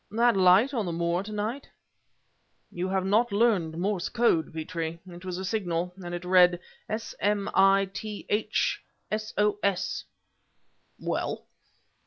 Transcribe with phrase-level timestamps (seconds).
[0.09, 1.69] "That light on the moor to night?"
[2.71, 4.99] "You have not learned the Morse Code, Petrie.
[5.07, 8.81] It was a signal, and it read: S M I T H...
[9.15, 10.05] SOS."
[10.99, 11.45] "Well?"